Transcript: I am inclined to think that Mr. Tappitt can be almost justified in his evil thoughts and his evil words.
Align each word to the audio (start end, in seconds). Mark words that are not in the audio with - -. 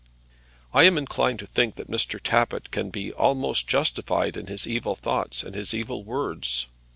I 0.73 0.85
am 0.85 0.97
inclined 0.97 1.37
to 1.37 1.45
think 1.45 1.75
that 1.75 1.87
Mr. 1.87 2.19
Tappitt 2.19 2.71
can 2.71 2.89
be 2.89 3.13
almost 3.13 3.67
justified 3.67 4.35
in 4.35 4.47
his 4.47 4.65
evil 4.65 4.95
thoughts 4.95 5.43
and 5.43 5.53
his 5.53 5.75
evil 5.75 6.03
words. 6.03 6.65